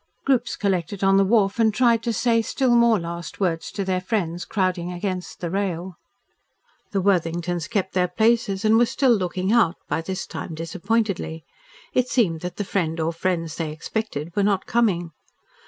Groups 0.25 0.55
collected 0.55 1.03
on 1.03 1.17
the 1.17 1.23
wharf 1.23 1.59
and 1.59 1.71
tried 1.71 2.01
to 2.01 2.11
say 2.11 2.41
still 2.41 2.75
more 2.75 2.99
last 2.99 3.39
words 3.39 3.71
to 3.73 3.85
their 3.85 4.01
friends 4.01 4.45
crowding 4.45 4.91
against 4.91 5.41
the 5.41 5.51
rail. 5.51 5.93
The 6.89 7.01
Worthingtons 7.03 7.67
kept 7.67 7.93
their 7.93 8.07
places 8.07 8.65
and 8.65 8.79
were 8.79 8.87
still 8.87 9.13
looking 9.15 9.51
out, 9.53 9.75
by 9.87 10.01
this 10.01 10.25
time 10.25 10.55
disappointedly. 10.55 11.45
It 11.93 12.09
seemed 12.09 12.41
that 12.41 12.55
the 12.55 12.65
friend 12.65 12.99
or 12.99 13.13
friends 13.13 13.57
they 13.57 13.71
expected 13.71 14.35
were 14.35 14.41
not 14.41 14.65
coming. 14.65 15.11